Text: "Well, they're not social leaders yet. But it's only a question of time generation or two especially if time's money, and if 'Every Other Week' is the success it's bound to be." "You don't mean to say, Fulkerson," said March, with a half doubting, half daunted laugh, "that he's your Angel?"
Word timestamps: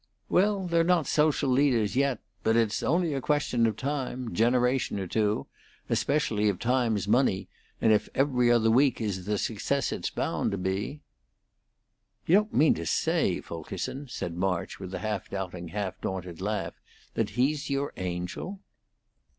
"Well, 0.29 0.65
they're 0.65 0.83
not 0.83 1.05
social 1.05 1.51
leaders 1.51 1.95
yet. 1.95 2.21
But 2.41 2.55
it's 2.55 2.81
only 2.81 3.13
a 3.13 3.21
question 3.21 3.67
of 3.67 3.77
time 3.77 4.33
generation 4.33 4.97
or 4.99 5.05
two 5.05 5.45
especially 5.91 6.49
if 6.49 6.57
time's 6.57 7.07
money, 7.07 7.47
and 7.79 7.91
if 7.93 8.09
'Every 8.15 8.49
Other 8.49 8.71
Week' 8.71 8.99
is 8.99 9.25
the 9.25 9.37
success 9.37 9.91
it's 9.91 10.09
bound 10.09 10.49
to 10.53 10.57
be." 10.57 11.01
"You 12.25 12.33
don't 12.35 12.53
mean 12.55 12.73
to 12.73 12.85
say, 12.87 13.41
Fulkerson," 13.41 14.07
said 14.07 14.33
March, 14.35 14.79
with 14.79 14.91
a 14.95 14.99
half 15.01 15.29
doubting, 15.29 15.67
half 15.67 16.01
daunted 16.01 16.41
laugh, 16.41 16.73
"that 17.13 17.29
he's 17.37 17.69
your 17.69 17.93
Angel?" 17.95 18.59